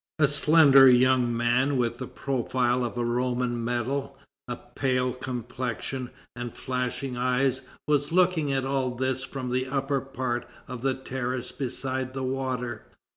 [0.17, 6.57] A slender young man, with the profile of a Roman medal, a pale complexion, and
[6.57, 12.15] flashing eyes, was looking at all this from the upper part of the terrace beside
[12.15, 12.87] the water.